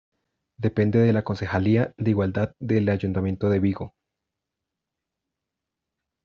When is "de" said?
0.97-1.13, 1.95-2.09, 3.51-3.59